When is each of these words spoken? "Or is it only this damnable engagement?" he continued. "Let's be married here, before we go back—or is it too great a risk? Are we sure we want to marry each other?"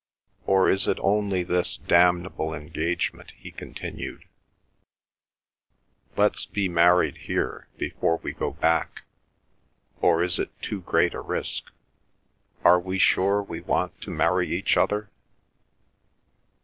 "Or 0.47 0.67
is 0.67 0.87
it 0.87 0.97
only 1.01 1.43
this 1.43 1.77
damnable 1.77 2.55
engagement?" 2.55 3.33
he 3.37 3.51
continued. 3.51 4.25
"Let's 6.17 6.43
be 6.47 6.67
married 6.67 7.17
here, 7.17 7.67
before 7.77 8.17
we 8.23 8.33
go 8.33 8.49
back—or 8.53 10.23
is 10.23 10.39
it 10.39 10.59
too 10.59 10.81
great 10.81 11.13
a 11.13 11.21
risk? 11.21 11.71
Are 12.63 12.79
we 12.79 12.97
sure 12.97 13.43
we 13.43 13.61
want 13.61 14.01
to 14.01 14.09
marry 14.09 14.49
each 14.49 14.75
other?" 14.75 15.11